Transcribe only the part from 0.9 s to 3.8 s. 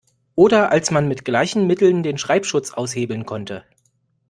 mit gleichen Mitteln den Schreibschutz aushebeln konnte.